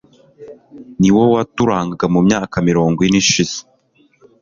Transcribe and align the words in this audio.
ni 0.99 1.09
wo 1.15 1.23
waturangaga 1.33 2.05
mu 2.13 2.19
myaka 2.27 2.55
mirongo 2.69 2.99
ine 3.07 3.17
ishize. 3.23 3.57